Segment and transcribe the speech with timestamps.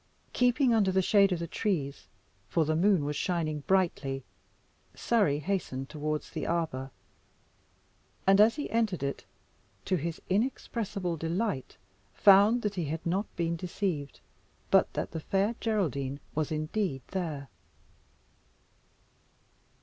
[0.33, 2.07] Keeping under the shade of the trees,
[2.49, 4.23] for the moon was shining brightly,
[4.95, 6.89] Surrey hastened towards the arbour,
[8.25, 9.25] and as he entered it,
[9.85, 11.77] to his inexpressible delight
[12.15, 14.21] found that he had not been deceived,
[14.71, 17.47] but that the Fair Geraldine was indeed there.